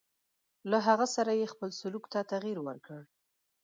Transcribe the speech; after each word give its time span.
له 0.69 0.77
هغه 0.87 1.05
سره 1.15 1.31
یې 1.39 1.47
خپل 1.53 1.69
سلوک 1.79 2.03
ته 2.13 2.19
تغیر 2.31 2.57
ورکړ. 2.67 2.99